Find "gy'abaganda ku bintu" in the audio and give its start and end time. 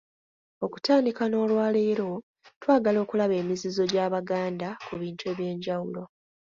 3.91-5.23